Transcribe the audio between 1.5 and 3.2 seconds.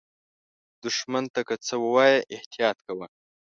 څه ووایې، احتیاط کوه